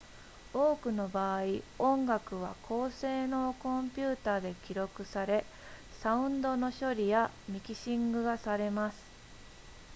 [0.51, 1.41] 多くの場合
[1.77, 5.45] 音楽は高性能コンピュータで記録され
[6.01, 8.97] サウンドの処理やミキシングがされます